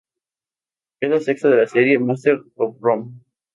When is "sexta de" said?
1.19-1.57